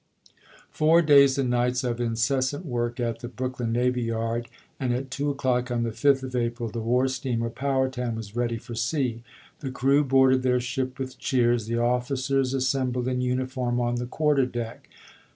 Four 0.71 1.03
days 1.03 1.37
and 1.37 1.51
nights 1.51 1.83
of 1.83 2.01
incessant 2.01 2.65
work 2.65 2.99
at 2.99 3.19
the 3.19 3.27
Brooklyn 3.27 3.71
navy 3.71 4.01
yard, 4.01 4.47
and 4.79 4.95
at 4.95 5.11
2 5.11 5.29
o'clock 5.29 5.69
on 5.69 5.83
the 5.83 5.91
5th 5.91 6.23
of 6.23 6.35
April 6.35 6.69
the 6.69 6.79
war 6.79 7.07
steamer 7.07 7.51
Powhatan 7.51 8.15
was 8.15 8.35
ready 8.35 8.57
for 8.57 8.73
sea. 8.73 9.21
The 9.59 9.69
crew 9.69 10.03
boarded 10.03 10.41
their 10.41 10.59
ship 10.59 10.97
with 10.97 11.19
cheers, 11.19 11.67
the 11.67 11.77
offi 11.77 12.15
cers 12.15 12.55
assembled 12.55 13.07
in 13.07 13.21
uniform 13.21 13.79
on 13.79 13.97
the 13.97 14.07
quarter 14.07 14.47
deck. 14.47 14.89